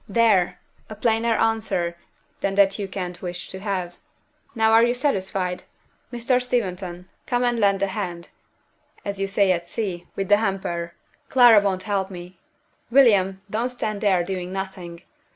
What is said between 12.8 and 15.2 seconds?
William, don't stand there doing nothing.